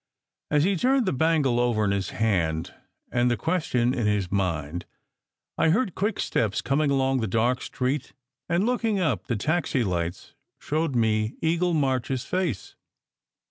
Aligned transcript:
As 0.49 0.63
he 0.63 0.75
turned 0.75 1.05
the 1.05 1.13
bangle 1.13 1.59
over 1.59 1.85
in 1.85 1.91
his 1.91 2.09
hand, 2.09 2.73
and 3.11 3.29
the 3.29 3.37
question 3.37 3.93
in 3.93 4.07
his 4.07 4.31
mind, 4.31 4.87
I 5.59 5.69
heard 5.69 5.93
quick 5.93 6.19
steps 6.19 6.59
coming 6.59 6.89
along 6.89 7.19
the 7.19 7.27
dark 7.27 7.61
street, 7.61 8.13
and 8.49 8.65
looking 8.65 8.99
up, 8.99 9.27
the 9.27 9.35
taxi 9.35 9.83
lights 9.83 10.33
showed 10.57 10.95
me 10.95 11.35
Eagle 11.39 11.75
March 11.75 12.09
s 12.09 12.25
face. 12.25 12.75